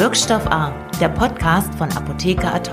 [0.00, 2.70] Wirkstoff A, der Podcast von Apotheker Ad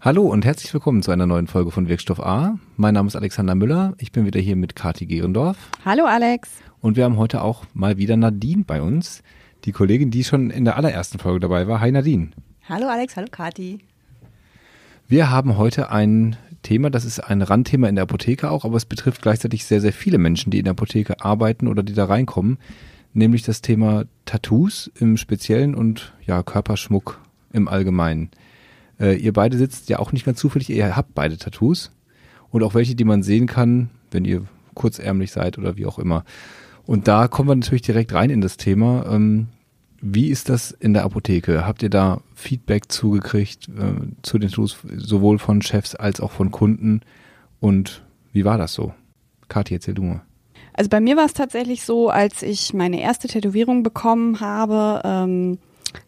[0.00, 2.58] Hallo und herzlich willkommen zu einer neuen Folge von Wirkstoff A.
[2.78, 3.92] Mein Name ist Alexander Müller.
[3.98, 5.58] Ich bin wieder hier mit Kati Gerendorf.
[5.84, 6.52] Hallo Alex.
[6.80, 9.22] Und wir haben heute auch mal wieder Nadine bei uns,
[9.66, 11.80] die Kollegin, die schon in der allerersten Folge dabei war.
[11.80, 12.30] Hi Nadine.
[12.66, 13.80] Hallo Alex, hallo Kati.
[15.06, 18.86] Wir haben heute ein Thema, das ist ein Randthema in der Apotheke auch, aber es
[18.86, 22.56] betrifft gleichzeitig sehr, sehr viele Menschen, die in der Apotheke arbeiten oder die da reinkommen,
[23.14, 27.20] nämlich das Thema Tattoos im Speziellen und ja, Körperschmuck
[27.52, 28.30] im Allgemeinen.
[29.00, 31.90] Äh, ihr beide sitzt ja auch nicht ganz zufällig, ihr habt beide Tattoos
[32.50, 36.24] und auch welche, die man sehen kann, wenn ihr kurzärmlich seid oder wie auch immer.
[36.84, 39.06] Und da kommen wir natürlich direkt rein in das Thema.
[39.10, 39.46] Ähm,
[40.00, 41.66] wie ist das in der Apotheke?
[41.66, 46.50] Habt ihr da Feedback zugekriegt äh, zu den Tools, sowohl von Chefs als auch von
[46.50, 47.00] Kunden?
[47.58, 48.92] Und wie war das so?
[49.48, 50.22] Kathi, erzähl du mal.
[50.72, 55.58] Also bei mir war es tatsächlich so, als ich meine erste Tätowierung bekommen habe, ähm,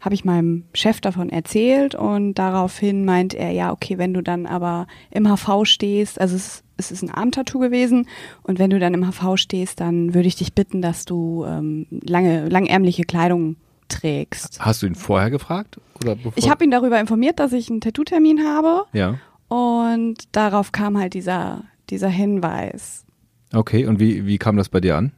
[0.00, 4.46] habe ich meinem Chef davon erzählt und daraufhin meint er, ja, okay, wenn du dann
[4.46, 8.08] aber im HV stehst, also es, es ist ein Armtattoo gewesen
[8.42, 11.86] und wenn du dann im HV stehst, dann würde ich dich bitten, dass du ähm,
[11.91, 13.56] lange, langärmliche Kleidung
[13.88, 14.58] trägst.
[14.60, 15.78] Hast du ihn vorher gefragt?
[16.02, 18.84] Oder ich habe ihn darüber informiert, dass ich einen Tattoo-Termin habe.
[18.92, 19.18] Ja.
[19.48, 23.05] Und darauf kam halt dieser, dieser Hinweis.
[23.52, 25.12] Okay, und wie, wie kam das bei dir an?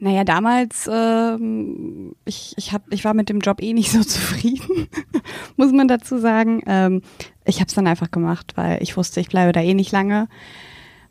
[0.00, 4.88] Naja, damals, ähm, ich, ich, hab, ich war mit dem Job eh nicht so zufrieden,
[5.56, 6.62] muss man dazu sagen.
[6.66, 7.02] Ähm,
[7.44, 10.28] ich habe es dann einfach gemacht, weil ich wusste, ich bleibe da eh nicht lange.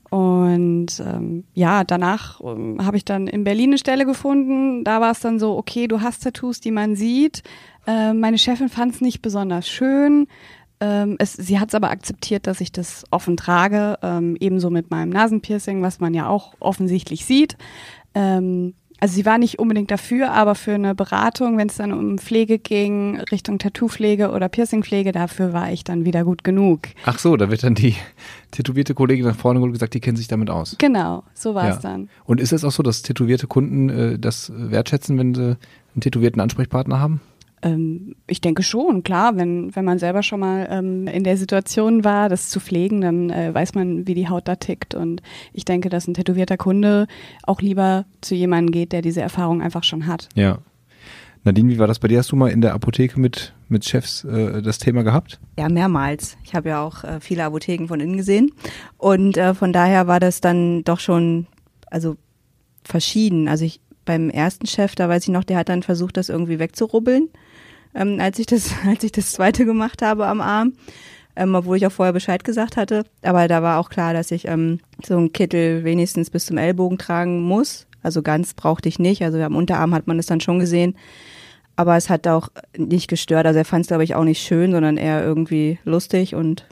[0.09, 4.86] Und ähm, ja, danach ähm, habe ich dann in Berlin eine Stelle gefunden.
[4.86, 7.44] Da war es dann so, okay, du hast Tattoos, die man sieht.
[7.86, 10.28] Äh, meine Chefin fand es nicht besonders schön.
[10.80, 14.92] Ähm, es, sie hat es aber akzeptiert, dass ich das offen trage, ähm, ebenso mit
[14.92, 17.58] meinem Nasenpiercing, was man ja auch offensichtlich sieht.
[18.14, 22.17] Ähm, also sie war nicht unbedingt dafür, aber für eine Beratung, wenn es dann um
[22.17, 26.88] Pflege ging, Richtung Tattoo-Pflege oder Piercing-Pflege, dafür war ich dann wieder gut genug.
[27.06, 27.96] Ach so, da wird dann die
[28.51, 30.75] tätowierte Kollegin nach vorne geholt und gesagt, die kennt sich damit aus.
[30.80, 31.91] Genau, so war es ja.
[31.91, 32.09] dann.
[32.25, 35.57] Und ist es auch so, dass tätowierte Kunden äh, das wertschätzen, wenn sie
[35.94, 37.22] einen tätowierten Ansprechpartner haben?
[37.62, 42.03] Ähm, ich denke schon, klar, wenn, wenn man selber schon mal ähm, in der Situation
[42.03, 44.94] war, das zu pflegen, dann äh, weiß man, wie die Haut da tickt.
[44.94, 45.22] Und
[45.53, 47.07] ich denke, dass ein tätowierter Kunde
[47.44, 50.29] auch lieber zu jemandem geht, der diese Erfahrung einfach schon hat.
[50.35, 50.59] Ja.
[51.44, 52.19] Nadine, wie war das bei dir?
[52.19, 55.39] Hast du mal in der Apotheke mit, mit Chefs äh, das Thema gehabt?
[55.57, 56.38] Ja, mehrmals.
[56.44, 58.51] Ich habe ja auch äh, viele Apotheken von innen gesehen.
[58.97, 61.47] Und äh, von daher war das dann doch schon,
[61.89, 62.18] also
[62.84, 63.47] verschieden.
[63.47, 66.59] Also ich beim ersten Chef, da weiß ich noch, der hat dann versucht, das irgendwie
[66.59, 67.29] wegzurubbeln
[67.94, 70.74] ähm, als ich das, als ich das zweite gemacht habe am Arm.
[71.36, 73.03] Ähm, obwohl ich auch vorher Bescheid gesagt hatte.
[73.22, 76.98] Aber da war auch klar, dass ich ähm, so einen Kittel wenigstens bis zum Ellbogen
[76.98, 77.86] tragen muss.
[78.02, 79.22] Also ganz brauchte ich nicht.
[79.22, 80.96] Also am Unterarm hat man es dann schon gesehen.
[81.75, 83.46] Aber es hat auch nicht gestört.
[83.46, 86.66] Also er fand es, glaube ich, auch nicht schön, sondern eher irgendwie lustig und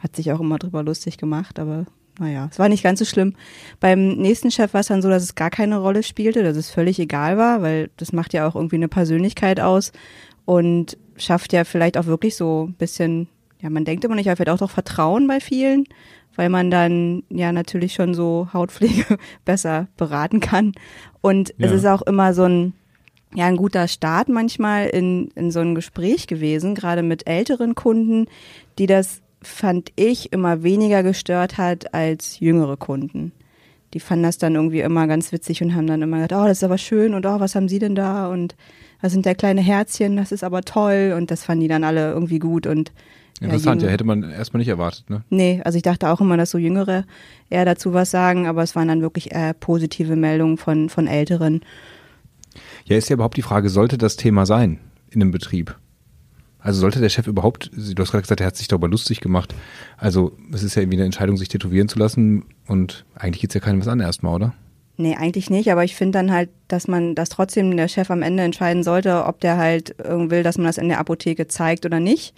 [0.00, 1.60] hat sich auch immer drüber lustig gemacht.
[1.60, 1.86] Aber
[2.18, 3.34] naja, es war nicht ganz so schlimm.
[3.78, 6.68] Beim nächsten Chef war es dann so, dass es gar keine Rolle spielte, dass es
[6.68, 9.92] völlig egal war, weil das macht ja auch irgendwie eine Persönlichkeit aus
[10.50, 13.28] und schafft ja vielleicht auch wirklich so ein bisschen,
[13.60, 15.84] ja, man denkt immer nicht, aber vielleicht auch doch Vertrauen bei vielen,
[16.34, 20.72] weil man dann ja natürlich schon so Hautpflege besser beraten kann.
[21.20, 21.66] Und ja.
[21.66, 22.72] es ist auch immer so ein,
[23.32, 28.26] ja, ein guter Start manchmal in, in so ein Gespräch gewesen, gerade mit älteren Kunden,
[28.76, 33.30] die das, fand ich, immer weniger gestört hat als jüngere Kunden.
[33.94, 36.58] Die fanden das dann irgendwie immer ganz witzig und haben dann immer gesagt, oh, das
[36.58, 38.28] ist aber schön und oh, was haben Sie denn da?
[38.28, 38.54] Und
[39.02, 42.12] das sind ja kleine Herzchen, das ist aber toll und das fanden die dann alle
[42.12, 42.92] irgendwie gut und
[43.42, 45.22] Interessant, ja, ja, hätte man erstmal nicht erwartet, ne?
[45.30, 47.06] Nee, also ich dachte auch immer, dass so Jüngere
[47.48, 51.62] eher dazu was sagen, aber es waren dann wirklich eher positive Meldungen von, von Älteren.
[52.84, 54.78] Ja, ist ja überhaupt die Frage, sollte das Thema sein
[55.10, 55.74] in einem Betrieb?
[56.62, 59.54] Also sollte der Chef überhaupt, du hast gerade gesagt, er hat sich darüber lustig gemacht.
[59.96, 63.54] Also es ist ja irgendwie eine Entscheidung, sich tätowieren zu lassen und eigentlich geht es
[63.54, 64.54] ja keinem was an erstmal, oder?
[64.96, 68.20] Nee, eigentlich nicht, aber ich finde dann halt, dass man, dass trotzdem der Chef am
[68.20, 72.00] Ende entscheiden sollte, ob der halt will, dass man das in der Apotheke zeigt oder
[72.00, 72.34] nicht.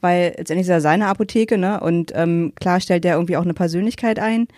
[0.00, 1.78] Weil letztendlich ist ja seine Apotheke, ne?
[1.80, 4.48] Und ähm, klar stellt der irgendwie auch eine Persönlichkeit ein.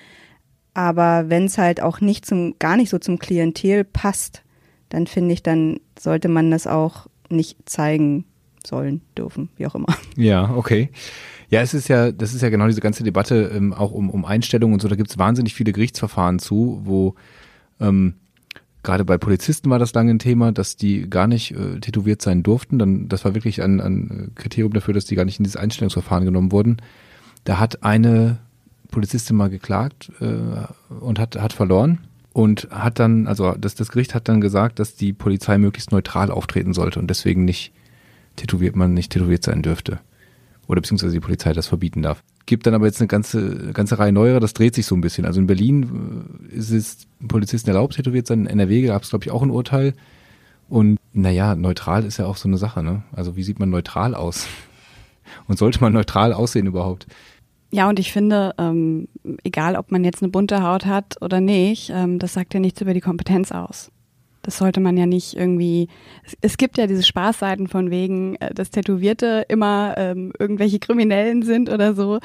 [0.72, 4.44] Aber wenn es halt auch nicht zum, gar nicht so zum Klientel passt,
[4.88, 8.24] dann finde ich, dann sollte man das auch nicht zeigen
[8.66, 9.88] sollen, dürfen, wie auch immer.
[10.16, 10.90] Ja, okay.
[11.48, 14.24] Ja, es ist ja, das ist ja genau diese ganze Debatte ähm, auch um, um
[14.24, 14.88] Einstellungen und so.
[14.88, 17.14] Da gibt es wahnsinnig viele Gerichtsverfahren zu, wo
[17.78, 18.14] ähm,
[18.82, 22.42] gerade bei Polizisten war das lange ein Thema, dass die gar nicht äh, tätowiert sein
[22.42, 22.78] durften.
[22.78, 26.24] Dann, das war wirklich ein, ein Kriterium dafür, dass die gar nicht in dieses Einstellungsverfahren
[26.24, 26.78] genommen wurden.
[27.44, 28.38] Da hat eine
[28.90, 31.98] Polizistin mal geklagt äh, und hat, hat verloren.
[32.32, 36.30] und hat dann, also das, das Gericht hat dann gesagt, dass die Polizei möglichst neutral
[36.30, 37.72] auftreten sollte und deswegen nicht
[38.36, 40.00] tätowiert man nicht tätowiert sein dürfte.
[40.66, 42.22] Oder beziehungsweise die Polizei das verbieten darf.
[42.46, 45.24] Gibt dann aber jetzt eine ganze, ganze Reihe neuere, das dreht sich so ein bisschen.
[45.24, 48.40] Also in Berlin äh, ist es Polizisten erlaubt, tätowiert sein.
[48.40, 49.94] In NRW gab es, glaube ich, auch ein Urteil.
[50.68, 53.02] Und naja, neutral ist ja auch so eine Sache, ne?
[53.12, 54.46] Also wie sieht man neutral aus?
[55.46, 57.06] Und sollte man neutral aussehen überhaupt?
[57.74, 59.08] Ja, und ich finde, ähm,
[59.44, 62.82] egal ob man jetzt eine bunte Haut hat oder nicht, ähm, das sagt ja nichts
[62.82, 63.90] über die Kompetenz aus.
[64.42, 65.88] Das sollte man ja nicht irgendwie.
[66.40, 71.70] Es, gibt ja diese Spaßseiten von wegen, äh, dass Tätowierte immer ähm, irgendwelche Kriminellen sind
[71.70, 72.18] oder so.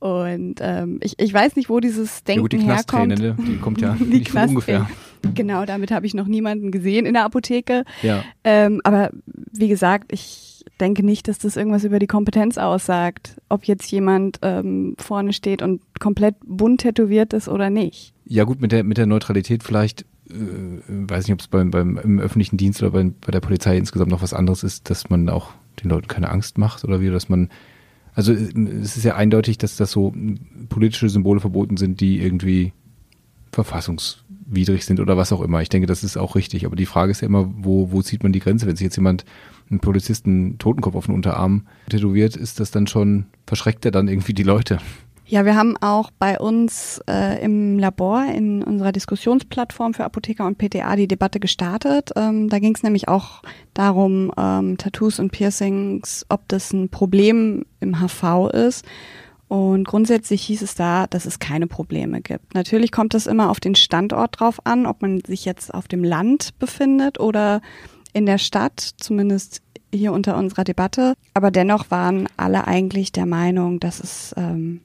[0.00, 3.18] Und ähm, ich, ich weiß nicht, wo dieses Denken ja gut, die herkommt.
[3.18, 3.36] Ne?
[3.38, 4.88] die kommt ja Die nicht von ungefähr.
[5.34, 7.84] Genau, damit habe ich noch niemanden gesehen in der Apotheke.
[8.02, 8.22] Ja.
[8.44, 9.10] Ähm, aber
[9.52, 14.38] wie gesagt, ich denke nicht, dass das irgendwas über die Kompetenz aussagt, ob jetzt jemand
[14.42, 18.14] ähm, vorne steht und komplett bunt tätowiert ist oder nicht.
[18.24, 22.20] Ja gut, mit der, mit der Neutralität vielleicht, weiß nicht, ob es beim, beim, im
[22.20, 25.52] öffentlichen Dienst oder bei, bei der Polizei insgesamt noch was anderes ist, dass man auch
[25.82, 27.48] den Leuten keine Angst macht oder wie, dass man,
[28.14, 28.52] also äh,
[28.82, 30.14] es ist ja eindeutig, dass das so
[30.68, 32.72] politische Symbole verboten sind, die irgendwie
[33.52, 35.62] verfassungswidrig sind oder was auch immer.
[35.62, 38.22] Ich denke, das ist auch richtig, aber die Frage ist ja immer, wo, wo zieht
[38.22, 38.66] man die Grenze?
[38.66, 39.24] Wenn sich jetzt jemand
[39.70, 44.34] einen Polizisten Totenkopf auf den Unterarm tätowiert, ist das dann schon, verschreckt er dann irgendwie
[44.34, 44.78] die Leute?
[45.30, 50.56] Ja, wir haben auch bei uns äh, im Labor in unserer Diskussionsplattform für Apotheker und
[50.56, 52.12] PTA die Debatte gestartet.
[52.16, 53.42] Ähm, da ging es nämlich auch
[53.74, 58.86] darum, ähm, Tattoos und Piercings, ob das ein Problem im HV ist.
[59.48, 62.54] Und grundsätzlich hieß es da, dass es keine Probleme gibt.
[62.54, 66.04] Natürlich kommt es immer auf den Standort drauf an, ob man sich jetzt auf dem
[66.04, 67.60] Land befindet oder
[68.14, 69.60] in der Stadt, zumindest
[69.94, 71.12] hier unter unserer Debatte.
[71.34, 74.80] Aber dennoch waren alle eigentlich der Meinung, dass es ähm,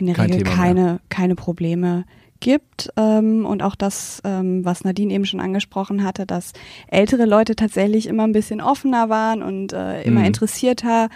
[0.00, 2.04] in der Kein Regel Thema keine, keine Probleme
[2.40, 2.90] gibt.
[2.96, 6.52] Ähm, und auch das, ähm, was Nadine eben schon angesprochen hatte, dass
[6.88, 10.26] ältere Leute tatsächlich immer ein bisschen offener waren und äh, immer Mhm.
[10.26, 11.08] interessierter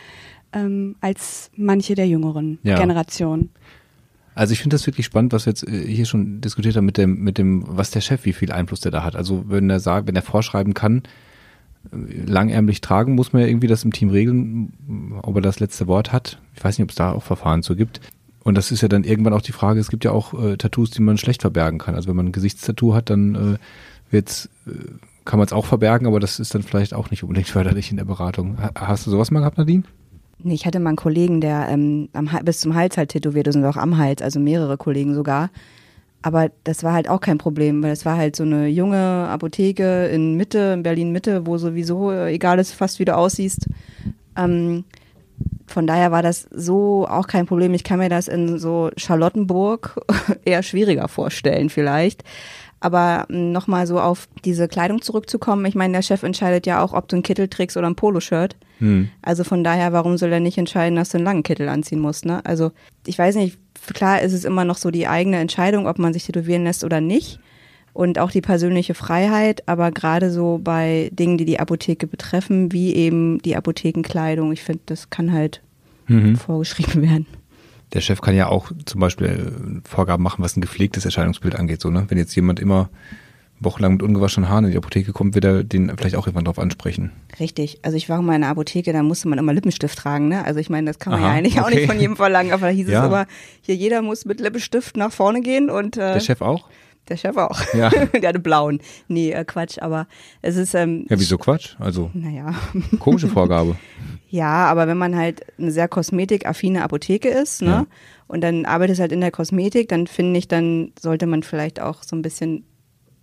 [0.52, 2.78] ähm, als manche der jüngeren Ja.
[2.78, 3.50] Generationen.
[4.36, 6.98] Also ich finde das wirklich spannend, was wir jetzt äh, hier schon diskutiert haben mit
[6.98, 9.16] dem, mit dem, was der Chef, wie viel Einfluss der da hat.
[9.16, 11.02] Also wenn er sagt, wenn er vorschreiben kann,
[11.92, 11.96] äh,
[12.26, 16.12] langärmlich tragen, muss man ja irgendwie das im Team regeln, ob er das letzte Wort
[16.12, 16.38] hat.
[16.54, 18.00] Ich weiß nicht, ob es da auch Verfahren zu gibt.
[18.44, 20.90] Und das ist ja dann irgendwann auch die Frage, es gibt ja auch äh, Tattoos,
[20.90, 21.94] die man schlecht verbergen kann.
[21.94, 24.70] Also wenn man ein Gesichtstattoo hat, dann äh, wird's, äh,
[25.24, 27.96] kann man es auch verbergen, aber das ist dann vielleicht auch nicht unbedingt förderlich in
[27.96, 28.58] der Beratung.
[28.60, 29.84] Ha- Hast du sowas mal gehabt, Nadine?
[30.42, 33.56] Nee, ich hatte mal einen Kollegen, der ähm, am, bis zum Hals halt tätowiert ist
[33.56, 35.48] und auch am Hals, also mehrere Kollegen sogar.
[36.20, 40.06] Aber das war halt auch kein Problem, weil es war halt so eine junge Apotheke
[40.06, 43.68] in Mitte, in Berlin Mitte, wo sowieso äh, egal ist fast, wie du aussiehst.
[44.36, 44.84] Ähm,
[45.66, 47.74] von daher war das so auch kein Problem.
[47.74, 50.00] Ich kann mir das in so Charlottenburg
[50.44, 52.22] eher schwieriger vorstellen vielleicht.
[52.80, 55.64] Aber nochmal so auf diese Kleidung zurückzukommen.
[55.64, 58.56] Ich meine, der Chef entscheidet ja auch, ob du einen Kittel trägst oder ein Poloshirt.
[58.78, 59.08] Hm.
[59.22, 62.26] Also von daher, warum soll er nicht entscheiden, dass du einen langen Kittel anziehen musst,
[62.26, 62.44] ne?
[62.44, 62.72] Also
[63.06, 63.58] ich weiß nicht,
[63.94, 67.00] klar ist es immer noch so die eigene Entscheidung, ob man sich tätowieren lässt oder
[67.00, 67.40] nicht.
[67.94, 72.92] Und auch die persönliche Freiheit, aber gerade so bei Dingen, die die Apotheke betreffen, wie
[72.94, 75.62] eben die Apothekenkleidung, ich finde, das kann halt
[76.08, 76.36] Mhm.
[76.36, 77.26] vorgeschrieben werden.
[77.94, 79.26] Der Chef kann ja auch zum Beispiel
[79.84, 81.80] äh, Vorgaben machen, was ein gepflegtes Erscheinungsbild angeht.
[81.80, 82.04] So, ne?
[82.08, 82.90] Wenn jetzt jemand immer
[83.60, 86.58] wochenlang mit ungewaschenen Haaren in die Apotheke kommt, wird er den vielleicht auch irgendwann drauf
[86.58, 87.12] ansprechen.
[87.38, 87.78] Richtig.
[87.82, 90.44] Also ich war mal in einer Apotheke, da musste man immer Lippenstift tragen, ne?
[90.44, 91.76] Also ich meine, das kann man Aha, ja eigentlich auch okay.
[91.76, 93.02] nicht von jedem verlangen, aber da hieß Ja.
[93.02, 93.26] es immer,
[93.62, 96.68] hier jeder muss mit Lippenstift nach vorne gehen und äh, Der Chef auch?
[97.08, 97.60] Der Chef auch.
[97.74, 97.90] Ja.
[98.20, 98.80] der hatte blauen.
[99.08, 100.06] Nee, äh, Quatsch, aber
[100.42, 101.76] es ist ähm, Ja, wieso Quatsch?
[101.78, 102.54] Also naja.
[102.98, 103.76] komische Vorgabe.
[104.30, 107.68] Ja, aber wenn man halt eine sehr kosmetikaffine Apotheke ist, ne?
[107.68, 107.86] Ja.
[108.26, 112.02] Und dann arbeitet halt in der Kosmetik, dann finde ich, dann sollte man vielleicht auch
[112.02, 112.64] so ein bisschen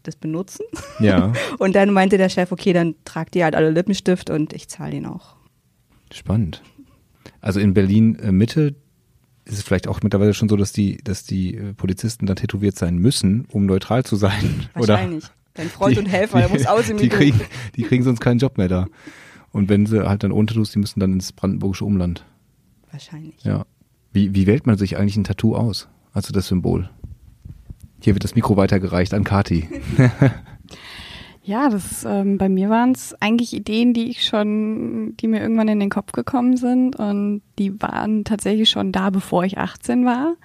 [0.03, 0.63] das benutzen.
[0.99, 4.69] Ja, Und dann meinte der Chef, okay, dann tragt ihr halt alle Lippenstift und ich
[4.69, 5.35] zahle ihn auch.
[6.13, 6.61] spannend.
[7.41, 8.75] Also in Berlin äh, Mitte
[9.51, 12.77] ist es vielleicht auch mittlerweile schon so, dass die, dass die äh, Polizisten dann tätowiert
[12.77, 14.67] sein müssen, um neutral zu sein.
[14.73, 15.25] Wahrscheinlich.
[15.53, 17.41] Dein Freund Die- und Helfer, der die- muss aussehen die kriegen,
[17.75, 18.87] die kriegen sonst keinen Job mehr da.
[19.51, 22.25] Und wenn sie halt dann ohne Tattoos, die müssen dann ins brandenburgische Umland.
[22.91, 23.35] Wahrscheinlich.
[23.43, 23.65] Ja.
[24.13, 25.89] Wie, wie wählt man sich eigentlich ein Tattoo aus?
[26.13, 26.89] Also das Symbol.
[28.01, 29.67] Hier wird das Mikro weitergereicht an Kati.
[31.43, 35.67] Ja, das ähm, bei mir waren es eigentlich Ideen, die ich schon, die mir irgendwann
[35.69, 40.35] in den Kopf gekommen sind und die waren tatsächlich schon da, bevor ich 18 war.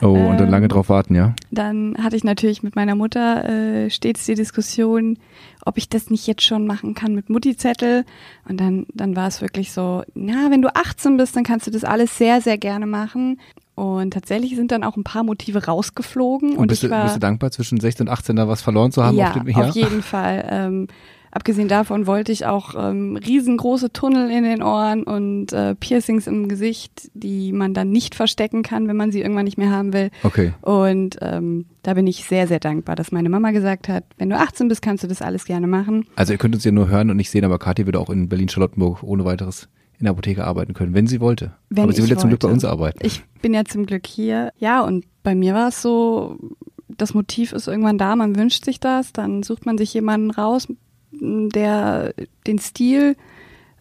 [0.00, 0.50] Oh, und dann Ähm.
[0.50, 1.34] lange drauf warten, ja?
[1.50, 5.18] Dann hatte ich natürlich mit meiner Mutter äh, stets die Diskussion,
[5.66, 8.04] ob ich das nicht jetzt schon machen kann mit Mutti-Zettel.
[8.48, 11.70] Und dann, dann war es wirklich so, na, wenn du 18 bist, dann kannst du
[11.70, 13.38] das alles sehr, sehr gerne machen.
[13.78, 16.52] Und tatsächlich sind dann auch ein paar Motive rausgeflogen.
[16.52, 18.60] Und, Und, bist, ich du, war, bist du dankbar, zwischen 16 und 18 da was
[18.60, 19.16] verloren zu haben?
[19.16, 20.44] ja, auf, dem, auf jeden Fall.
[20.50, 20.88] Ähm,
[21.30, 26.48] abgesehen davon wollte ich auch ähm, riesengroße Tunnel in den Ohren und äh, Piercings im
[26.48, 30.10] Gesicht, die man dann nicht verstecken kann, wenn man sie irgendwann nicht mehr haben will.
[30.24, 30.54] Okay.
[30.62, 34.36] Und ähm, da bin ich sehr, sehr dankbar, dass meine Mama gesagt hat, wenn du
[34.36, 36.04] 18 bist, kannst du das alles gerne machen.
[36.16, 38.28] Also ihr könnt uns ja nur hören und nicht sehen, aber Kathi würde auch in
[38.28, 39.68] Berlin-Charlottenburg ohne weiteres
[39.98, 41.52] in der Apotheke arbeiten können, wenn sie wollte.
[41.70, 42.98] Wenn aber sie will ja zum Glück bei uns arbeiten.
[43.02, 44.52] Ich bin ja zum Glück hier.
[44.58, 46.38] Ja, und bei mir war es so,
[46.88, 50.68] das Motiv ist irgendwann da, man wünscht sich das, dann sucht man sich jemanden raus,
[51.10, 52.14] der
[52.46, 53.16] den Stil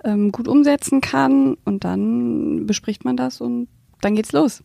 [0.03, 3.67] ähm, gut umsetzen kann und dann bespricht man das und
[4.01, 4.63] dann geht's los.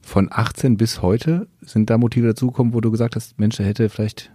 [0.00, 3.88] Von 18 bis heute sind da Motive dazugekommen, wo du gesagt hast, Mensch, da hätte
[3.88, 4.32] vielleicht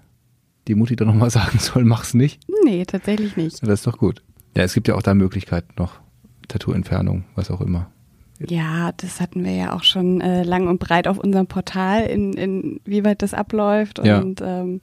[0.67, 2.41] die Mutti doch nochmal sagen sollen, mach's nicht.
[2.63, 3.61] Nee, tatsächlich nicht.
[3.63, 4.21] Das ist doch gut.
[4.55, 5.99] Ja, es gibt ja auch da Möglichkeiten noch.
[6.47, 7.91] Tattoo-Entfernung, was auch immer.
[8.39, 12.33] Ja, das hatten wir ja auch schon äh, lang und breit auf unserem Portal, in,
[12.33, 13.99] in wie weit das abläuft.
[14.05, 14.19] Ja.
[14.19, 14.81] Und ähm,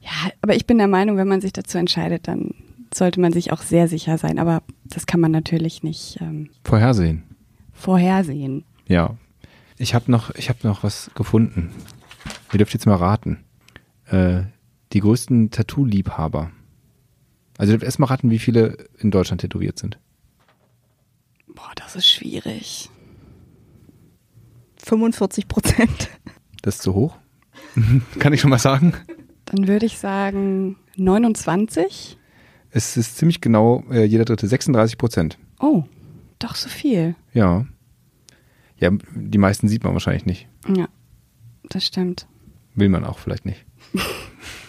[0.00, 2.54] ja, aber ich bin der Meinung, wenn man sich dazu entscheidet, dann
[2.94, 4.38] sollte man sich auch sehr sicher sein.
[4.38, 7.24] Aber das kann man natürlich nicht ähm, Vorhersehen.
[7.72, 8.64] vorhersehen.
[8.86, 9.16] Ja.
[9.78, 11.70] Ich habe noch, ich habe noch was gefunden.
[12.52, 13.40] Ihr dürft jetzt mal raten.
[14.06, 14.42] Äh,
[14.92, 16.52] die größten Tattoo-Liebhaber.
[17.58, 19.98] Also ihr dürft erst mal raten, wie viele in Deutschland tätowiert sind.
[21.56, 22.88] Boah, das ist schwierig.
[24.84, 26.10] 45 Prozent.
[26.62, 27.16] Das ist zu hoch.
[28.20, 28.94] Kann ich schon mal sagen.
[29.46, 32.16] Dann würde ich sagen 29.
[32.70, 35.38] Es ist ziemlich genau äh, jeder dritte, 36 Prozent.
[35.58, 35.84] Oh,
[36.38, 37.16] doch so viel.
[37.32, 37.66] Ja.
[38.78, 40.48] Ja, die meisten sieht man wahrscheinlich nicht.
[40.68, 40.86] Ja,
[41.70, 42.26] das stimmt.
[42.74, 43.64] Will man auch vielleicht nicht.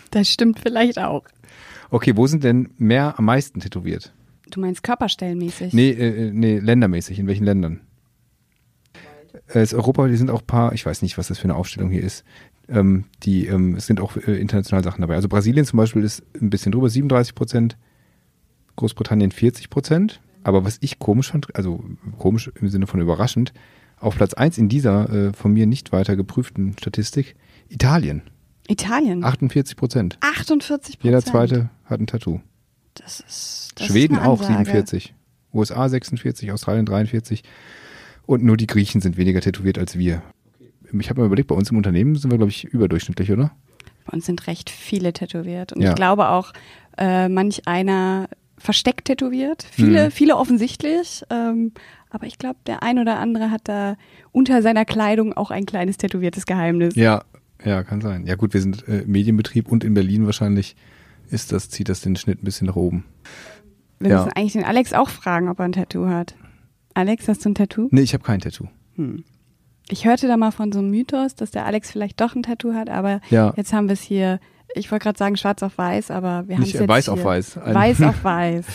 [0.10, 1.26] Das stimmt vielleicht auch.
[1.90, 4.14] Okay, wo sind denn mehr am meisten tätowiert?
[4.52, 5.74] Du meinst körperstellenmäßig?
[5.74, 7.20] Nee, äh, nee, ländermäßig.
[7.20, 7.82] In welchen Ländern?
[9.54, 11.56] Äh, ist Europa, die sind auch ein paar, ich weiß nicht, was das für eine
[11.56, 12.24] Aufstellung hier ist.
[12.70, 15.16] Ähm, die, ähm, es sind auch äh, internationale Sachen dabei.
[15.16, 17.78] Also Brasilien zum Beispiel ist ein bisschen drüber, 37 Prozent.
[18.76, 20.22] Großbritannien 40 Prozent.
[20.44, 21.84] Aber was ich komisch fand, also
[22.18, 23.54] komisch im Sinne von überraschend,
[24.00, 27.36] auf Platz 1 in dieser äh, von mir nicht weiter geprüften Statistik,
[27.68, 28.22] Italien,
[28.68, 29.24] Italien.
[29.24, 30.18] 48 Prozent.
[30.22, 31.04] 48 Prozent.
[31.04, 32.42] Jeder zweite hat ein Tattoo.
[33.00, 33.72] Das ist.
[33.76, 34.66] Das Schweden ist auch Ansage.
[34.66, 35.14] 47.
[35.54, 37.44] USA 46, Australien 43.
[38.26, 40.22] Und nur die Griechen sind weniger tätowiert als wir.
[41.00, 43.52] Ich habe mir überlegt, bei uns im Unternehmen sind wir, glaube ich, überdurchschnittlich, oder?
[44.06, 45.74] Bei uns sind recht viele tätowiert.
[45.74, 45.90] Und Ja.
[45.90, 46.54] ich glaube auch,
[46.98, 49.66] äh, manch einer versteckt tätowiert.
[49.70, 50.12] Viele, Mhm.
[50.12, 51.24] viele offensichtlich.
[51.30, 51.74] Ähm,
[52.10, 53.96] aber ich glaube, der ein oder andere hat da
[54.32, 56.96] unter seiner Kleidung auch ein kleines tätowiertes Geheimnis.
[56.96, 57.24] Ja,
[57.64, 58.26] ja, kann sein.
[58.26, 60.76] Ja gut, wir sind äh, Medienbetrieb und in Berlin wahrscheinlich
[61.30, 63.06] ist das, zieht das den Schnitt ein bisschen nach oben.
[64.00, 64.18] Wir Ja.
[64.24, 66.36] müssen eigentlich den Alex auch fragen, ob er ein Tattoo hat.
[66.94, 67.88] Alex, hast du ein Tattoo?
[67.92, 68.68] Nee, ich habe kein Tattoo.
[68.96, 69.24] Hm.
[69.90, 72.74] Ich hörte da mal von so einem Mythos, dass der Alex vielleicht doch ein Tattoo
[72.74, 73.54] hat, aber Ja.
[73.56, 74.40] jetzt haben wir es hier,
[74.76, 77.06] ich wollte gerade sagen schwarz auf weiß, aber wir haben es Nicht jetzt äh, weiß
[77.06, 77.14] hier.
[77.14, 77.58] auf weiß.
[77.60, 78.66] Ein- Weiß auf weiß.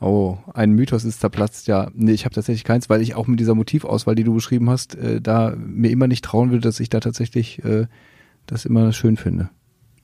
[0.00, 1.90] Oh, ein Mythos ist zerplatzt, ja.
[1.94, 4.94] Nee, ich habe tatsächlich keins, weil ich auch mit dieser Motivauswahl, die du beschrieben hast,
[4.94, 7.86] äh, da mir immer nicht trauen will, dass ich da tatsächlich äh,
[8.46, 9.48] das immer schön finde.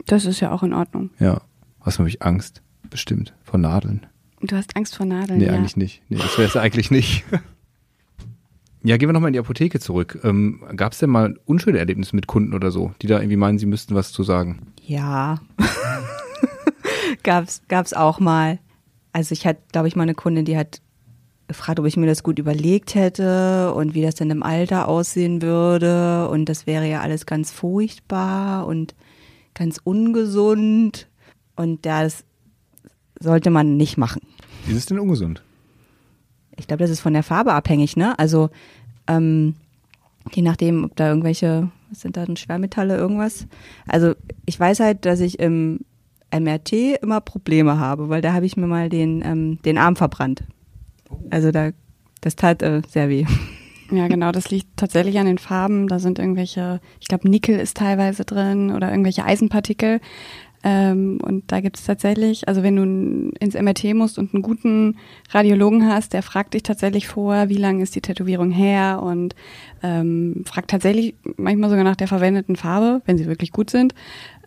[0.07, 1.11] Das ist ja auch in Ordnung.
[1.19, 1.41] Ja.
[1.85, 2.61] Was habe ich Angst?
[2.89, 3.33] Bestimmt.
[3.43, 4.05] Vor Nadeln.
[4.41, 5.53] Du hast Angst vor Nadeln, Nee, ja.
[5.53, 6.01] eigentlich nicht.
[6.09, 7.23] Nee, das wäre es eigentlich nicht.
[8.83, 10.19] Ja, gehen wir nochmal in die Apotheke zurück.
[10.23, 13.57] Ähm, Gab es denn mal unschöne Erlebnisse mit Kunden oder so, die da irgendwie meinen,
[13.57, 14.73] sie müssten was zu sagen?
[14.79, 15.41] Ja.
[17.23, 18.59] gab's, gab's auch mal.
[19.11, 20.81] Also ich hatte, glaube ich, mal eine Kundin, die hat
[21.47, 25.41] gefragt, ob ich mir das gut überlegt hätte und wie das denn im Alter aussehen
[25.41, 26.29] würde.
[26.29, 28.93] Und das wäre ja alles ganz furchtbar und
[29.55, 31.07] ganz ungesund.
[31.55, 32.23] Und das
[33.19, 34.21] sollte man nicht machen.
[34.67, 35.43] Ist es denn ungesund?
[36.57, 38.17] Ich glaube, das ist von der Farbe abhängig, ne?
[38.17, 38.49] Also
[39.07, 39.55] ähm,
[40.33, 43.47] je nachdem, ob da irgendwelche, was sind da denn Schwermetalle, irgendwas.
[43.87, 44.13] Also
[44.45, 45.81] ich weiß halt, dass ich im
[46.33, 50.43] MRT immer Probleme habe, weil da habe ich mir mal den, ähm, den Arm verbrannt.
[51.29, 51.71] Also da,
[52.21, 53.25] das tat äh, sehr weh.
[53.91, 55.87] Ja, genau, das liegt tatsächlich an den Farben.
[55.87, 59.99] Da sind irgendwelche, ich glaube, Nickel ist teilweise drin oder irgendwelche Eisenpartikel.
[60.67, 64.97] Ähm, und da gibt es tatsächlich, also wenn du ins MRT musst und einen guten
[65.29, 69.35] Radiologen hast, der fragt dich tatsächlich vor, wie lange ist die Tätowierung her und
[69.83, 73.93] ähm, fragt tatsächlich manchmal sogar nach der verwendeten Farbe, wenn sie wirklich gut sind.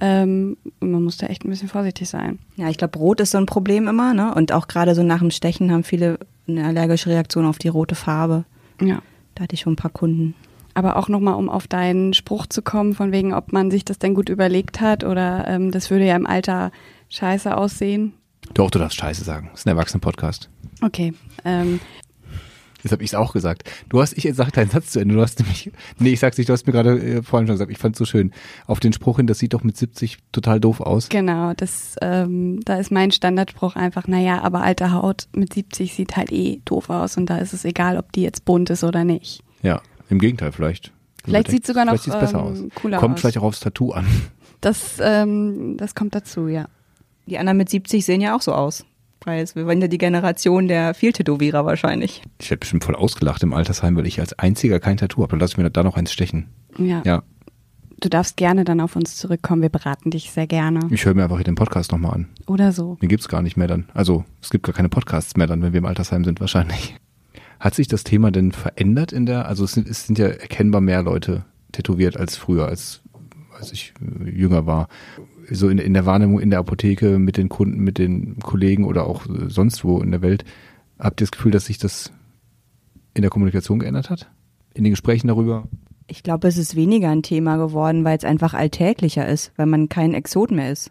[0.01, 2.41] Ähm, und man muss da echt ein bisschen vorsichtig sein.
[2.57, 4.35] Ja, ich glaube, Rot ist so ein Problem immer, ne?
[4.35, 7.95] Und auch gerade so nach dem Stechen haben viele eine allergische Reaktion auf die rote
[7.95, 8.45] Farbe.
[8.81, 9.03] Ja.
[9.37, 10.35] Da hatte ich schon ein paar Kunden.
[10.79, 13.99] Aber auch nochmal, um auf deinen Spruch zu kommen, von wegen, ob man sich das
[13.99, 16.71] denn gut überlegt hat oder ähm, das würde ja im Alter
[17.09, 18.13] scheiße aussehen.
[18.55, 19.49] Doch, du darfst Scheiße sagen.
[19.51, 20.49] Das ist ein Erwachsenen-Podcast.
[20.81, 21.15] Okay.
[21.45, 21.81] Ähm,
[22.85, 23.69] Jetzt habe ich es auch gesagt.
[23.89, 25.17] Du hast, ich sag deinen Satz zu Ende.
[25.17, 27.73] Du hast nämlich, nee, ich sag's nicht, du hast mir gerade äh, vorhin schon gesagt,
[27.73, 28.31] ich fand's so schön.
[28.69, 31.09] Auf den Spruch hin, das sieht doch mit 70 total doof aus.
[31.09, 36.17] Genau, das, ähm, da ist mein Standardspruch einfach, naja, aber alte Haut mit 70 sieht
[36.17, 39.03] halt eh doof aus und da ist es egal, ob die jetzt bunt ist oder
[39.03, 39.43] nicht.
[39.61, 40.93] Ja, im Gegenteil, vielleicht.
[41.25, 42.59] Vielleicht sieht sogar noch vielleicht besser ähm, aus.
[42.75, 43.21] cooler Kommt aus.
[43.21, 44.07] vielleicht auch aufs Tattoo an.
[44.61, 46.67] Das, ähm, das kommt dazu, ja.
[47.27, 48.85] Die anderen mit 70 sehen ja auch so aus.
[49.25, 52.23] Weil es- wir waren ja die Generation der Vieltätowierer wahrscheinlich.
[52.41, 55.31] Ich werde bestimmt voll ausgelacht im Altersheim, weil ich als einziger kein Tattoo habe.
[55.31, 56.49] Dann lass ich mir da noch eins stechen.
[56.77, 57.03] ja.
[57.05, 57.23] Ja,
[58.00, 60.81] Du darfst gerne dann auf uns zurückkommen, wir beraten dich sehr gerne.
[60.91, 62.29] ich höre mir einfach den Podcast nochmal an.
[62.47, 62.97] Oder so.
[63.03, 63.88] Den gibt's gar nicht mehr dann.
[63.95, 66.97] Also es gibt gar keine Podcasts mehr dann, wenn wir im Altersheim sind wahrscheinlich.
[67.61, 70.81] Hat sich das Thema denn verändert in der, also es sind, es sind ja erkennbar
[70.81, 73.03] mehr Leute tätowiert als früher, als,
[73.59, 74.88] als ich äh, jünger war.
[75.50, 79.07] So in, in der Wahrnehmung in der Apotheke mit den Kunden, mit den Kollegen oder
[79.07, 80.45] auch äh, sonst wo in der Welt.
[80.99, 82.12] Habt ihr das Gefühl, dass sich das
[83.15, 84.31] in der Kommunikation geändert hat?
[84.75, 85.69] In den Gesprächen darüber?
[86.07, 89.88] Ich glaube, es ist weniger ein Thema geworden, weil es einfach alltäglicher ist, weil man
[89.88, 90.91] kein Exot mehr ist.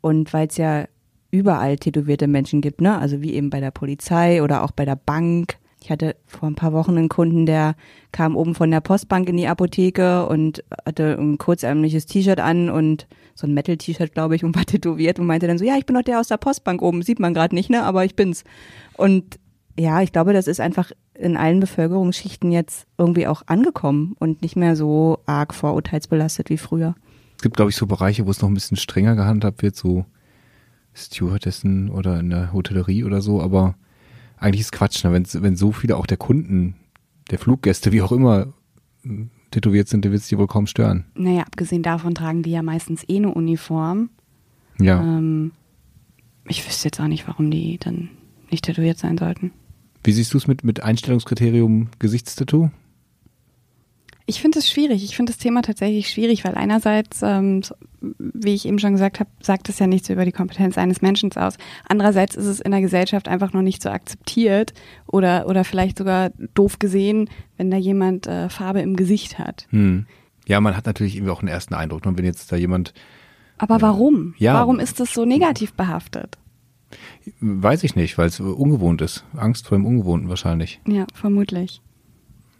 [0.00, 0.86] Und weil es ja
[1.30, 2.98] überall tätowierte Menschen gibt, ne?
[2.98, 5.56] Also wie eben bei der Polizei oder auch bei der Bank.
[5.82, 7.74] Ich hatte vor ein paar Wochen einen Kunden, der
[8.12, 13.08] kam oben von der Postbank in die Apotheke und hatte ein kurzärmliches T-Shirt an und
[13.34, 15.96] so ein Metal-T-Shirt, glaube ich, und war tätowiert und meinte dann so, ja, ich bin
[15.96, 17.82] doch der aus der Postbank oben, sieht man gerade nicht, ne?
[17.82, 18.44] Aber ich bin's.
[18.96, 19.40] Und
[19.78, 24.56] ja, ich glaube, das ist einfach in allen Bevölkerungsschichten jetzt irgendwie auch angekommen und nicht
[24.56, 26.94] mehr so arg vorurteilsbelastet wie früher.
[27.36, 30.04] Es gibt, glaube ich, so Bereiche, wo es noch ein bisschen strenger gehandhabt wird, so
[30.94, 33.74] Stewardessen oder in der Hotellerie oder so, aber
[34.42, 35.12] eigentlich ist Quatsch, ne?
[35.12, 36.74] wenn, wenn so viele auch der Kunden,
[37.30, 38.52] der Fluggäste, wie auch immer,
[39.50, 41.04] tätowiert sind, dann wird es die wohl kaum stören.
[41.14, 44.10] Naja, abgesehen davon tragen die ja meistens eh eine Uniform.
[44.80, 45.00] Ja.
[45.00, 45.52] Ähm,
[46.48, 48.10] ich wüsste jetzt auch nicht, warum die dann
[48.50, 49.52] nicht tätowiert sein sollten.
[50.04, 52.70] Wie siehst du es mit, mit Einstellungskriterium Gesichtstattoo?
[54.26, 55.04] Ich finde es schwierig.
[55.04, 57.62] Ich finde das Thema tatsächlich schwierig, weil einerseits, ähm,
[58.00, 61.32] wie ich eben schon gesagt habe, sagt es ja nichts über die Kompetenz eines Menschen
[61.32, 61.56] aus.
[61.88, 64.74] Andererseits ist es in der Gesellschaft einfach noch nicht so akzeptiert
[65.06, 69.66] oder, oder vielleicht sogar doof gesehen, wenn da jemand äh, Farbe im Gesicht hat.
[69.70, 70.06] Hm.
[70.46, 72.06] Ja, man hat natürlich irgendwie auch einen ersten Eindruck.
[72.06, 72.94] Und wenn jetzt da jemand,
[73.58, 74.34] Aber warum?
[74.38, 74.54] Ja.
[74.54, 76.38] Warum ist das so negativ behaftet?
[77.40, 79.24] weiß ich nicht, weil es ungewohnt ist.
[79.36, 80.80] Angst vor dem Ungewohnten wahrscheinlich.
[80.86, 81.80] Ja, vermutlich.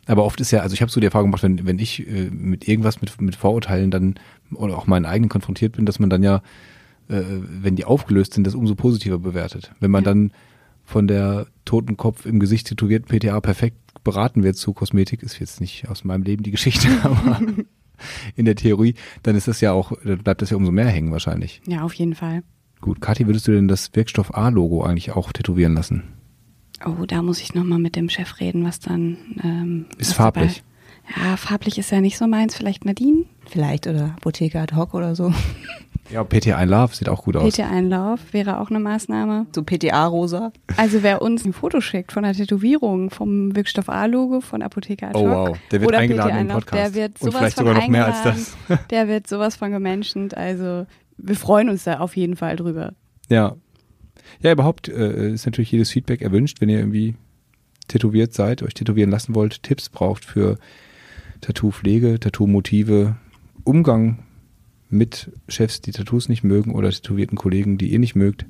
[0.06, 2.28] Aber oft ist ja, also ich habe so die Erfahrung gemacht, wenn, wenn ich äh,
[2.30, 4.14] mit irgendwas mit, mit Vorurteilen dann
[4.54, 6.42] oder auch meinen eigenen konfrontiert bin, dass man dann ja,
[7.08, 9.72] äh, wenn die aufgelöst sind, das umso positiver bewertet.
[9.80, 10.10] Wenn man Ja.
[10.10, 10.32] dann
[10.84, 15.60] von der toten Kopf im Gesicht tätowierten PTA perfekt beraten wird zu Kosmetik, ist jetzt
[15.60, 17.40] nicht aus meinem Leben die Geschichte, aber
[18.34, 21.12] in der Theorie, dann ist das ja auch, dann bleibt das ja umso mehr hängen
[21.12, 21.62] wahrscheinlich.
[21.68, 22.42] Ja, auf jeden Fall.
[22.80, 26.02] Gut, Kathi, würdest du denn das Wirkstoff A-Logo eigentlich auch tätowieren lassen?
[26.87, 29.16] Oh, da muss ich nochmal mit dem Chef reden, was dann.
[29.42, 30.62] Ähm, Ist was farblich.
[31.07, 32.55] Dabei, ja, farblich ist ja nicht so meins.
[32.55, 33.25] Vielleicht Nadine?
[33.47, 35.33] Vielleicht oder Apotheke ad hoc oder so.
[36.11, 37.55] Ja, Love sieht auch gut aus.
[37.55, 39.47] PT-Einlauf wäre auch eine Maßnahme.
[39.55, 40.53] So PTA-rosa.
[40.77, 45.18] Also wer uns ein Foto schickt von der Tätowierung vom Wirkstoff A-Logo von Apotheker ad
[45.18, 45.59] Oh, hoc wow.
[45.71, 46.95] Der wird eingeladen im PT-Einlauf, Podcast.
[46.95, 48.57] Der wird Und sowas vielleicht von sogar noch mehr als das.
[48.90, 50.37] Der wird sowas von gemenschent.
[50.37, 52.92] Also wir freuen uns da auf jeden Fall drüber.
[53.31, 53.57] Ja.
[54.40, 57.14] Ja, überhaupt äh, ist natürlich jedes Feedback erwünscht, wenn ihr irgendwie
[57.88, 60.58] tätowiert seid, euch tätowieren lassen wollt, Tipps braucht für
[61.40, 63.16] Tattoo-Pflege, Tattoo-Motive,
[63.64, 64.20] Umgang
[64.88, 68.46] mit Chefs, die Tattoos nicht mögen oder tätowierten Kollegen, die ihr nicht mögt.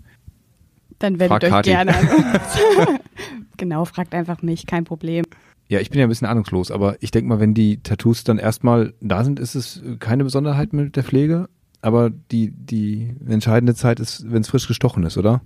[0.98, 1.70] Dann wendet Frag euch Kathi.
[1.70, 2.98] gerne an uns.
[3.56, 5.24] genau, fragt einfach mich, kein Problem.
[5.68, 8.38] Ja, ich bin ja ein bisschen ahnungslos, aber ich denke mal, wenn die Tattoos dann
[8.38, 11.48] erstmal da sind, ist es keine Besonderheit mit der Pflege.
[11.80, 15.42] Aber die, die entscheidende Zeit ist, wenn es frisch gestochen ist, oder?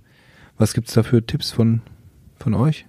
[0.57, 1.81] Was gibt's da für Tipps von,
[2.39, 2.85] von euch?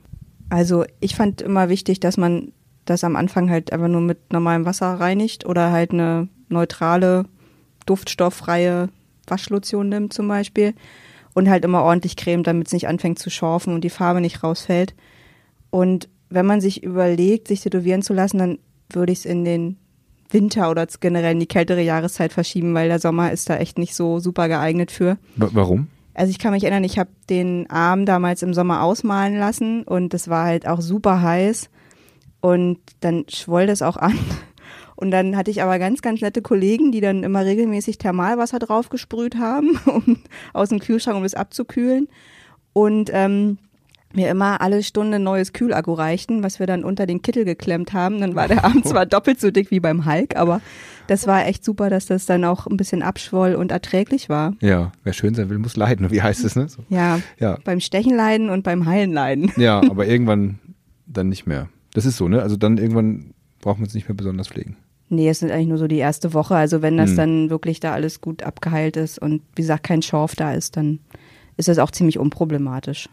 [0.49, 2.53] Also ich fand immer wichtig, dass man
[2.87, 7.27] das am Anfang halt einfach nur mit normalem Wasser reinigt oder halt eine neutrale,
[7.87, 8.89] duftstofffreie
[9.27, 10.75] Waschlotion nimmt zum Beispiel
[11.35, 14.43] und halt immer ordentlich cremt, damit es nicht anfängt zu schorfen und die Farbe nicht
[14.43, 14.95] rausfällt.
[15.71, 18.59] Und wenn man sich überlegt, sich tätowieren zu lassen, dann
[18.91, 19.77] würde ich es in den
[20.31, 23.95] Winter oder generell in die kältere Jahreszeit verschieben, weil der Sommer ist da echt nicht
[23.95, 25.19] so super geeignet für.
[25.37, 25.89] Wa- warum?
[26.19, 30.13] Also ich kann mich erinnern, ich habe den Arm damals im Sommer ausmalen lassen und
[30.15, 31.71] es war halt auch super heiß
[32.41, 34.19] und dann schwoll das auch an.
[34.97, 39.37] Und dann hatte ich aber ganz, ganz nette Kollegen, die dann immer regelmäßig Thermalwasser draufgesprüht
[39.37, 40.19] haben, um
[40.53, 42.09] aus dem Kühlschrank, um es abzukühlen.
[42.73, 43.59] Und ähm,
[44.15, 48.21] mir immer alle Stunde neues Kühlakku reichten, was wir dann unter den Kittel geklemmt haben.
[48.21, 50.61] Dann war der Arm zwar doppelt so dick wie beim Hulk, aber
[51.09, 54.55] das war echt super, dass das dann auch ein bisschen abschwoll und erträglich war.
[54.61, 56.11] Ja, wer schön sein will, muss leiden.
[56.11, 56.69] Wie heißt es, ne?
[56.69, 56.83] So.
[56.89, 57.59] Ja, Ja.
[57.65, 59.53] beim Stechen leiden und beim Heilen leiden.
[59.57, 60.59] Ja, aber irgendwann
[61.07, 61.69] dann nicht mehr.
[61.95, 62.43] Das ist so, ne?
[62.43, 64.77] Also dann irgendwann braucht man es nicht mehr besonders pflegen.
[65.09, 66.55] Nee, es sind eigentlich nur so die erste Woche.
[66.55, 67.17] Also wenn das hm.
[67.17, 71.01] dann wirklich da alles gut abgeheilt ist und wie gesagt kein Schorf da ist, dann
[71.57, 73.09] ist das auch ziemlich unproblematisch.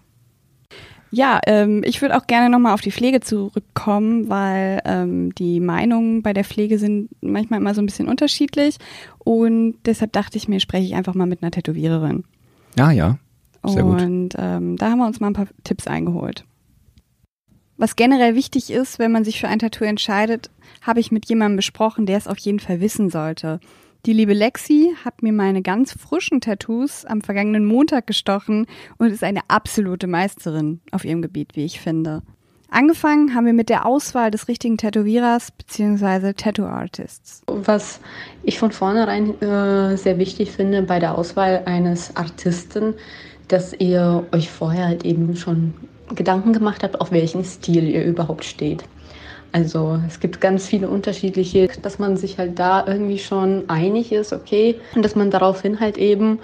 [1.11, 6.21] Ja, ähm, ich würde auch gerne nochmal auf die Pflege zurückkommen, weil ähm, die Meinungen
[6.21, 8.77] bei der Pflege sind manchmal immer so ein bisschen unterschiedlich.
[9.19, 12.23] Und deshalb dachte ich mir, spreche ich einfach mal mit einer Tätowiererin.
[12.77, 13.17] Ja, ja.
[13.65, 14.01] Sehr gut.
[14.01, 16.45] Und ähm, da haben wir uns mal ein paar Tipps eingeholt.
[17.77, 20.49] Was generell wichtig ist, wenn man sich für ein Tattoo entscheidet,
[20.81, 23.59] habe ich mit jemandem besprochen, der es auf jeden Fall wissen sollte.
[24.05, 28.67] Die liebe Lexi hat mir meine ganz frischen Tattoos am vergangenen Montag gestochen
[28.99, 32.21] und ist eine absolute Meisterin auf ihrem Gebiet, wie ich finde.
[32.69, 36.33] Angefangen haben wir mit der Auswahl des richtigen Tätowierers bzw.
[36.33, 37.41] Tattoo Artists.
[37.47, 37.99] Was
[38.43, 42.93] ich von vornherein äh, sehr wichtig finde bei der Auswahl eines Artisten,
[43.47, 45.73] dass ihr euch vorher halt eben schon
[46.13, 48.83] Gedanken gemacht habt, auf welchen Stil ihr überhaupt steht.
[49.55, 54.33] Also es gibt ganz viele unterschiedliche, dass man sich halt da irgendwie schon einig ist,
[54.33, 56.39] okay, und dass man daraufhin halt eben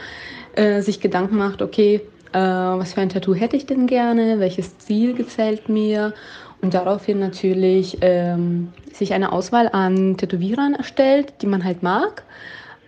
[0.55, 1.99] äh, sich Gedanken macht, okay,
[2.31, 6.13] äh, was für ein Tattoo hätte ich denn gerne, welches Stil gefällt mir?
[6.61, 12.23] Und daraufhin natürlich ähm, sich eine Auswahl an Tätowierern erstellt, die man halt mag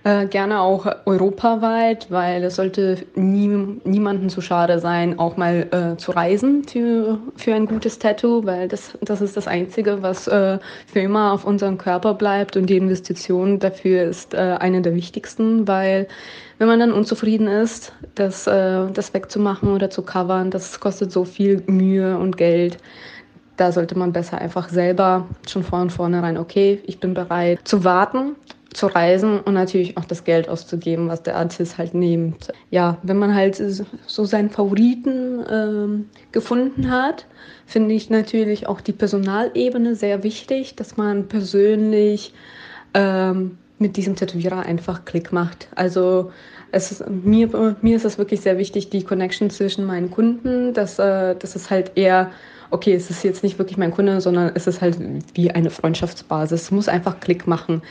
[0.04, 3.48] äh, gerne auch europaweit, weil es sollte nie,
[3.86, 8.68] niemandem zu schade sein, auch mal äh, zu reisen für, für ein gutes Tattoo, weil
[8.68, 12.78] das, das ist das Einzige, was äh, für immer auf unserem Körper bleibt und die
[12.78, 16.08] Investition dafür ist äh, eine der wichtigsten, weil
[16.58, 21.24] wenn man dann unzufrieden ist, das, äh, das wegzumachen oder zu covern, das kostet so
[21.24, 22.78] viel Mühe und Geld.
[23.56, 28.36] Da sollte man besser einfach selber schon von vornherein, okay, ich bin bereit zu warten
[28.73, 32.51] zu reisen und natürlich auch das Geld auszugeben, was der Artist halt nimmt.
[32.71, 33.62] Ja, wenn man halt
[34.07, 37.25] so seinen Favoriten ähm, gefunden hat,
[37.65, 42.33] finde ich natürlich auch die Personalebene sehr wichtig, dass man persönlich
[42.93, 45.67] ähm, mit diesem Tätowierer einfach Klick macht.
[45.75, 46.31] Also
[46.71, 51.36] ist, mir, mir ist es wirklich sehr wichtig, die Connection zwischen meinen Kunden, dass, äh,
[51.36, 52.31] dass es halt eher
[52.73, 54.97] okay, es ist jetzt nicht wirklich mein Kunde, sondern es ist halt
[55.36, 56.63] wie eine Freundschaftsbasis.
[56.63, 57.83] Es muss einfach Klick machen.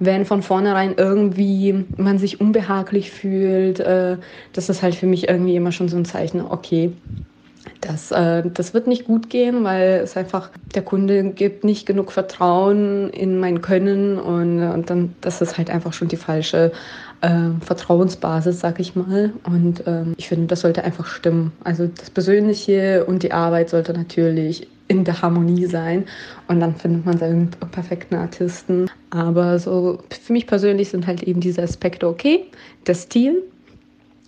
[0.00, 4.16] Wenn von vornherein irgendwie man sich unbehaglich fühlt, äh,
[4.52, 6.92] das ist halt für mich irgendwie immer schon so ein Zeichen, okay,
[7.80, 12.12] das, äh, das wird nicht gut gehen, weil es einfach, der Kunde gibt nicht genug
[12.12, 16.72] Vertrauen in mein Können und, und dann, das ist halt einfach schon die falsche
[17.20, 19.32] äh, Vertrauensbasis, sag ich mal.
[19.44, 21.52] Und ähm, ich finde, das sollte einfach stimmen.
[21.64, 26.04] Also das Persönliche und die Arbeit sollte natürlich in der Harmonie sein
[26.48, 28.90] und dann findet man seinen perfekten Artisten.
[29.10, 32.46] Aber so für mich persönlich sind halt eben diese Aspekte okay.
[32.88, 33.40] Der Stil,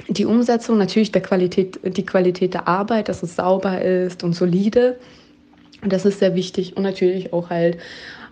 [0.08, 5.00] die Umsetzung, natürlich der Qualität, die Qualität der Arbeit, dass es sauber ist und solide.
[5.82, 6.76] Und das ist sehr wichtig.
[6.76, 7.78] Und natürlich auch halt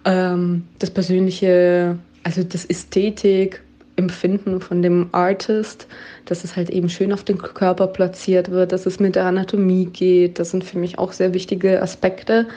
[0.05, 3.61] ähm, das persönliche, also das Ästhetik,
[4.01, 5.87] Empfinden von dem Artist,
[6.25, 9.87] dass es halt eben schön auf den Körper platziert wird, dass es mit der Anatomie
[9.87, 10.39] geht.
[10.39, 12.49] Das sind für mich auch sehr wichtige Aspekte,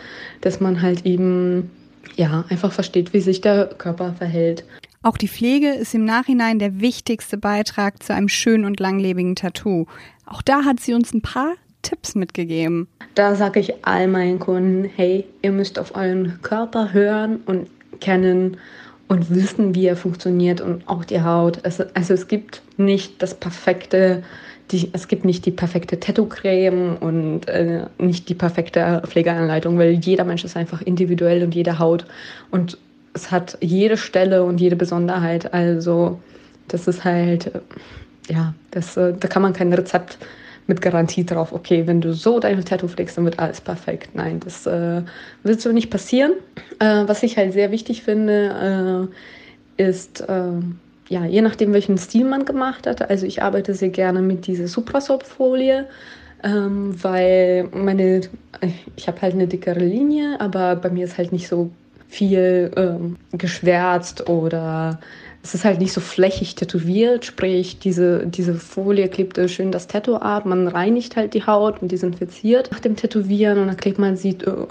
[0.42, 1.70] dass man halt eben
[2.16, 4.64] ja einfach versteht, wie sich der Körper verhält.
[5.02, 9.86] Auch die Pflege ist im Nachhinein der wichtigste Beitrag zu einem schönen und langlebigen Tattoo.
[10.26, 12.88] Auch da hat sie uns ein paar Tipps mitgegeben.
[13.14, 17.68] Da sage ich all meinen Kunden, hey, ihr müsst auf euren Körper hören und
[18.00, 18.58] kennen
[19.08, 21.60] und wissen, wie er funktioniert und auch die Haut.
[21.64, 24.24] Also, also es gibt nicht das perfekte,
[24.72, 30.24] die, es gibt nicht die perfekte Tattoo-Creme und äh, nicht die perfekte Pflegeanleitung, weil jeder
[30.24, 32.06] Mensch ist einfach individuell und jede Haut
[32.50, 32.78] und
[33.14, 35.54] es hat jede Stelle und jede Besonderheit.
[35.54, 36.20] Also
[36.68, 37.52] das ist halt,
[38.30, 40.18] ja, das, äh, da kann man kein Rezept
[40.68, 44.10] mit Garantie drauf, okay, wenn du so deine Tattoo pflegst, dann wird alles perfekt.
[44.14, 45.02] Nein, das äh,
[45.44, 46.34] wird so nicht passieren.
[46.80, 49.10] Äh, was ich halt sehr wichtig finde,
[49.78, 50.52] äh, ist, äh,
[51.10, 53.10] ja, je nachdem, welchen Stil man gemacht hat.
[53.10, 55.88] Also ich arbeite sehr gerne mit dieser Suprasoap-Folie,
[56.44, 58.22] ähm, weil meine,
[58.96, 61.72] ich habe halt eine dickere Linie, aber bei mir ist halt nicht so
[62.08, 65.00] viel ähm, geschwärzt oder
[65.44, 70.16] es ist halt nicht so flächig tätowiert, sprich diese, diese Folie klebt schön das Tattoo
[70.16, 74.16] ab, man reinigt halt die Haut und desinfiziert nach dem Tätowieren und dann klebt man
[74.16, 74.68] sie äh,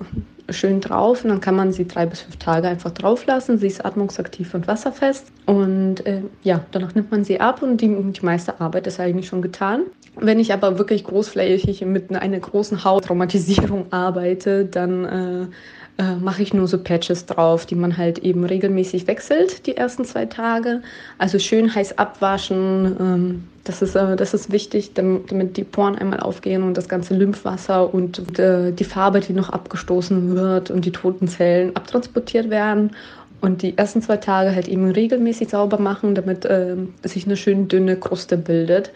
[0.53, 3.59] schön drauf und dann kann man sie drei bis fünf Tage einfach drauf lassen.
[3.59, 7.89] Sie ist atmungsaktiv und wasserfest und äh, ja, danach nimmt man sie ab und die,
[7.89, 9.83] die meiste Arbeit ist eigentlich schon getan.
[10.17, 15.47] Wenn ich aber wirklich großflächig mit einer großen Hauttraumatisierung arbeite, dann äh,
[15.99, 20.05] äh, mache ich nur so Patches drauf, die man halt eben regelmäßig wechselt, die ersten
[20.05, 20.83] zwei Tage.
[21.19, 26.21] Also schön heiß abwaschen, ähm, das, ist, äh, das ist wichtig, damit, die Poren einmal
[26.21, 30.93] aufgehen und das ganze Lymphwasser und äh, die Farbe, die noch abgestoßen wird und die
[30.93, 32.93] toten Zellen abtransportiert werden.
[33.43, 37.69] Und die ersten zwei Tage halt eben regelmäßig sauber machen, damit äh, sich eine schön
[37.69, 38.93] dünne Kruste bildet.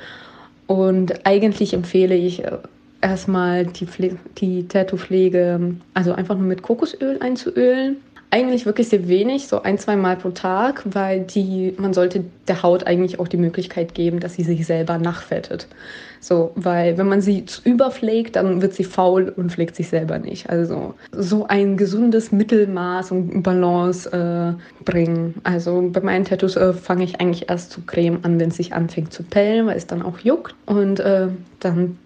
[0.66, 2.58] Und eigentlich empfehle ich äh,
[3.00, 3.86] erstmal die,
[4.38, 7.96] die Tattoo-Pflege, also einfach nur mit Kokosöl einzuölen.
[8.30, 12.62] Eigentlich wirklich sehr wenig, so ein, zwei Mal pro Tag, weil die, man sollte der
[12.62, 15.68] Haut eigentlich auch die Möglichkeit geben, dass sie sich selber nachfettet.
[16.20, 20.50] So, weil wenn man sie überpflegt, dann wird sie faul und pflegt sich selber nicht.
[20.50, 25.36] Also so ein gesundes Mittelmaß und Balance äh, bringen.
[25.44, 28.74] Also bei meinen Tattoos äh, fange ich eigentlich erst zu Creme an, wenn es sich
[28.74, 30.56] anfängt zu pellen, weil es dann auch juckt.
[30.66, 31.28] Und äh,
[31.60, 31.96] dann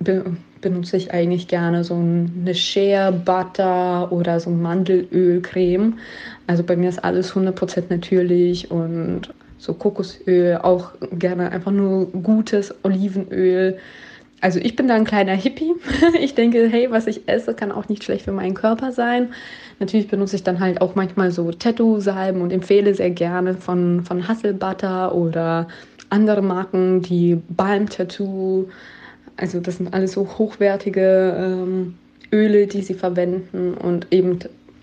[0.60, 5.98] benutze ich eigentlich gerne so eine Shea Butter oder so Mandelölcreme.
[6.46, 12.74] Also bei mir ist alles 100% natürlich und so Kokosöl, auch gerne einfach nur gutes
[12.82, 13.78] Olivenöl.
[14.40, 15.74] Also ich bin da ein kleiner Hippie.
[16.20, 19.32] Ich denke, hey, was ich esse, kann auch nicht schlecht für meinen Körper sein.
[19.78, 24.28] Natürlich benutze ich dann halt auch manchmal so Tattoo-Salben und empfehle sehr gerne von, von
[24.28, 25.68] Hustle Butter oder
[26.08, 28.68] andere Marken, die Balm Tattoo,
[29.36, 31.94] also das sind alles so hochwertige ähm,
[32.32, 34.38] Öle, die sie verwenden und eben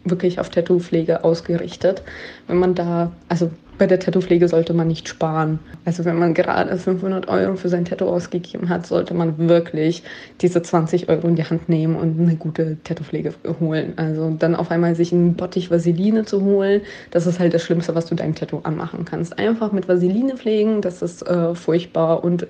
[0.05, 2.01] wirklich auf Tattoo-Pflege ausgerichtet.
[2.47, 5.59] Wenn man da, also bei der Tattoo-Pflege sollte man nicht sparen.
[5.85, 10.03] Also wenn man gerade 500 Euro für sein Tattoo ausgegeben hat, sollte man wirklich
[10.41, 13.93] diese 20 Euro in die Hand nehmen und eine gute Tattoo-Pflege holen.
[13.97, 16.81] Also dann auf einmal sich einen Bottich Vaseline zu holen,
[17.11, 19.37] das ist halt das Schlimmste, was du deinem Tattoo anmachen kannst.
[19.37, 22.47] Einfach mit Vaseline pflegen, das ist äh, furchtbar und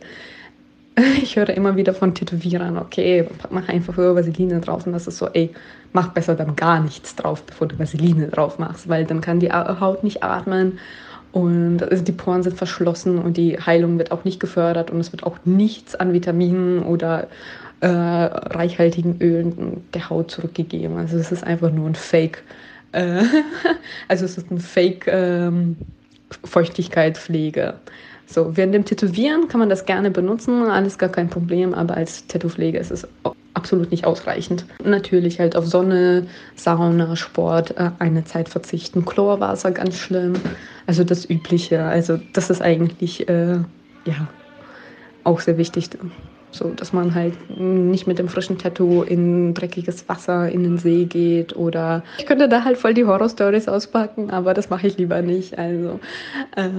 [1.21, 4.85] ich höre immer wieder von Tätowierern, okay, mach einfach höher Vaseline drauf.
[4.85, 5.51] Und das ist so, ey,
[5.93, 9.51] mach besser dann gar nichts drauf, bevor du Vaseline drauf machst, weil dann kann die
[9.51, 10.79] Haut nicht atmen
[11.31, 15.11] und also die Poren sind verschlossen und die Heilung wird auch nicht gefördert und es
[15.11, 17.27] wird auch nichts an Vitaminen oder
[17.81, 20.97] äh, reichhaltigen Ölen der Haut zurückgegeben.
[20.97, 22.43] Also es ist einfach nur ein Fake.
[22.91, 23.23] Äh,
[24.07, 25.77] also es ist ein Fake ähm,
[26.43, 27.75] Feuchtigkeitspflege.
[28.29, 32.27] So, während dem Tätowieren kann man das gerne benutzen, alles gar kein Problem, aber als
[32.27, 33.07] Tattoo-Pflege ist es
[33.53, 34.65] absolut nicht ausreichend.
[34.83, 39.05] Natürlich halt auf Sonne, Sauna, Sport äh, eine Zeit verzichten.
[39.05, 40.33] Chlorwasser ganz schlimm.
[40.85, 41.83] Also das Übliche.
[41.83, 43.59] Also das ist eigentlich äh,
[44.05, 44.27] ja
[45.23, 45.89] auch sehr wichtig.
[46.51, 51.05] So, dass man halt nicht mit dem frischen Tattoo in dreckiges Wasser in den See
[51.05, 55.21] geht oder ich könnte da halt voll die Horror-Stories auspacken, aber das mache ich lieber
[55.21, 55.57] nicht.
[55.57, 55.99] Also,
[56.55, 56.69] äh,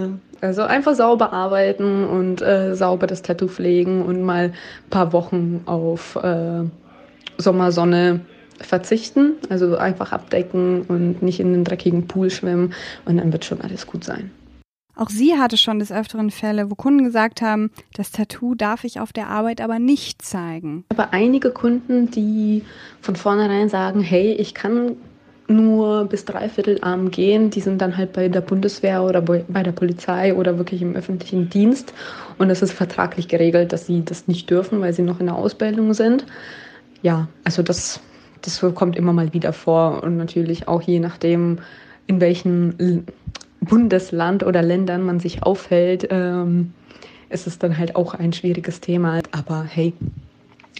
[0.41, 4.55] also einfach sauber arbeiten und äh, sauber das Tattoo pflegen und mal ein
[4.91, 6.65] paar Wochen auf äh,
[7.37, 8.21] Sommersonne
[8.61, 13.61] verzichten, also einfach abdecken und nicht in den dreckigen Pool schwimmen und dann wird schon
[13.61, 14.31] alles gut sein.
[14.99, 18.99] Auch sie hatte schon des Öfteren Fälle, wo Kunden gesagt haben, das Tattoo darf ich
[18.99, 20.85] auf der Arbeit aber nicht zeigen.
[20.89, 22.65] Aber einige Kunden, die
[23.01, 24.97] von vornherein sagen, hey, ich kann
[25.47, 29.71] nur bis dreiviertel Arm gehen, die sind dann halt bei der Bundeswehr oder bei der
[29.71, 31.95] Polizei oder wirklich im öffentlichen Dienst.
[32.39, 35.37] Und es ist vertraglich geregelt, dass sie das nicht dürfen, weil sie noch in der
[35.37, 36.27] Ausbildung sind.
[37.03, 38.01] Ja, also das,
[38.43, 41.61] das kommt immer mal wieder vor und natürlich auch je nachdem,
[42.09, 43.07] in welchen
[43.61, 46.73] Bundesland oder Ländern man sich aufhält, ähm,
[47.31, 49.21] ist es dann halt auch ein schwieriges Thema.
[49.33, 49.93] Aber hey,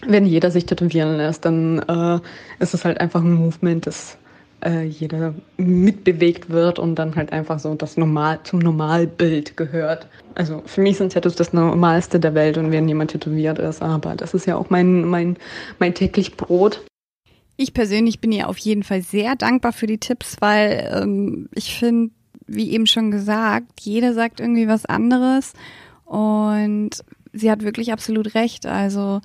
[0.07, 2.19] wenn jeder sich tätowieren lässt, dann äh,
[2.63, 4.17] ist es halt einfach ein Movement, das
[4.63, 10.07] äh, jeder mitbewegt wird und dann halt einfach so das Normal zum Normalbild gehört.
[10.35, 14.15] Also für mich sind Tattoos das Normalste der Welt und wenn jemand tätowiert ist, aber
[14.15, 15.37] das ist ja auch mein, mein,
[15.79, 16.85] mein täglich Brot.
[17.57, 21.77] Ich persönlich bin ihr auf jeden Fall sehr dankbar für die Tipps, weil ähm, ich
[21.77, 22.11] finde,
[22.49, 25.53] wie eben schon gesagt, jeder sagt irgendwie was anderes
[26.05, 28.65] und sie hat wirklich absolut recht.
[28.65, 29.21] Also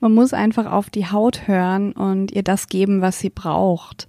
[0.00, 4.08] man muss einfach auf die Haut hören und ihr das geben, was sie braucht.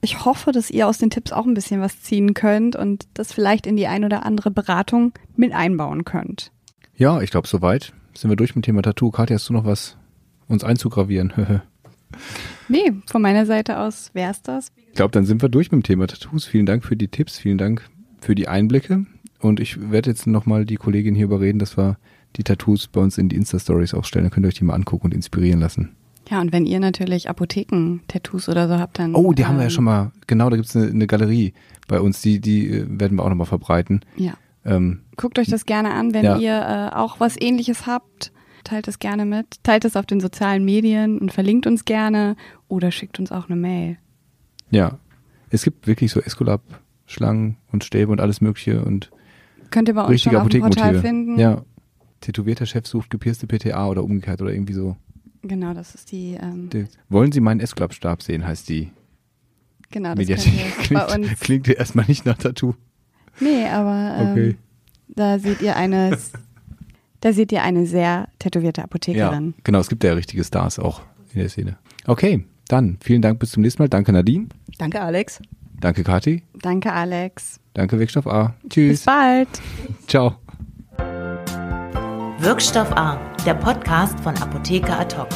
[0.00, 3.32] Ich hoffe, dass ihr aus den Tipps auch ein bisschen was ziehen könnt und das
[3.32, 6.52] vielleicht in die ein oder andere Beratung mit einbauen könnt.
[6.94, 9.10] Ja, ich glaube, soweit sind wir durch mit dem Thema Tattoo.
[9.10, 9.96] Katja, hast du noch was
[10.48, 11.32] uns einzugravieren?
[12.68, 14.72] nee, von meiner Seite aus wäre es das.
[14.76, 16.46] Ich glaube, dann sind wir durch mit dem Thema Tattoos.
[16.46, 17.82] Vielen Dank für die Tipps, vielen Dank
[18.20, 19.06] für die Einblicke.
[19.40, 21.98] Und ich werde jetzt nochmal die Kollegin hier überreden, dass wir
[22.36, 24.24] die Tattoos bei uns in die Insta-Stories aufstellen.
[24.24, 25.94] Dann könnt ihr euch die mal angucken und inspirieren lassen.
[26.28, 29.14] Ja, und wenn ihr natürlich Apotheken-Tattoos oder so habt, dann.
[29.14, 31.06] Oh, die ähm, haben wir ja ähm, schon mal, genau, da gibt es eine, eine,
[31.06, 31.52] Galerie
[31.86, 34.00] bei uns, die, die äh, werden wir auch nochmal verbreiten.
[34.16, 34.34] Ja.
[34.64, 36.38] Ähm, Guckt euch das gerne an, wenn ja.
[36.38, 38.32] ihr äh, auch was ähnliches habt.
[38.64, 39.62] Teilt es gerne mit.
[39.62, 42.34] Teilt es auf den sozialen Medien und verlinkt uns gerne
[42.66, 43.98] oder schickt uns auch eine Mail.
[44.70, 44.98] Ja,
[45.50, 46.20] Es gibt wirklich so
[47.06, 49.10] Esculap-Schlangen und Stäbe und alles mögliche und
[49.70, 51.08] Könnt ihr bei uns richtige schon auf dem Portal Apothekenmotive.
[51.34, 51.40] finden.
[51.40, 51.62] Ja.
[52.20, 54.96] Tätowierter Chef sucht gepierste PTA oder umgekehrt oder irgendwie so.
[55.42, 58.90] Genau, das ist die, ähm, Die- Wollen Sie meinen Esculap-Stab sehen, heißt die
[59.90, 60.54] genau, das Mediathek.
[60.54, 60.64] ihr
[60.98, 61.40] bei Klingt, uns.
[61.40, 62.74] klingt erstmal nicht nach Tattoo.
[63.40, 64.56] Nee, aber ähm, Okay.
[65.08, 66.16] da seht ihr eine,
[67.20, 69.54] da seht ihr eine sehr tätowierte Ja, Apothekerin.
[69.62, 71.02] genau, es gibt ja richtige Stars auch
[71.34, 71.76] in der Szene.
[72.06, 73.88] Okay, dann vielen Dank bis zum nächsten Mal.
[73.88, 74.46] Danke Nadine,
[74.78, 75.40] Danke, Alex.
[75.80, 77.60] Danke Kathi, Danke, Alex.
[77.74, 78.54] danke Wirkstoff A.
[78.62, 79.48] Bis Tschüss, bald.
[80.06, 80.36] ciao.
[82.38, 85.28] Wirkstoff A, der Podcast von Apotheker Ad hoc.